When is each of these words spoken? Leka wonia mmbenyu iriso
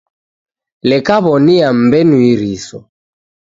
Leka 0.89 1.15
wonia 1.25 1.67
mmbenyu 1.77 2.19
iriso 2.31 2.79